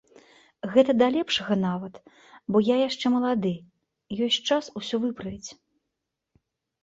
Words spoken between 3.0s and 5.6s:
малады, ёсць час усё выправіць.